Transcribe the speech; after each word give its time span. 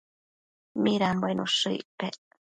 midanbuen 0.87 1.45
ushë 1.45 1.77
icpec? 1.77 2.21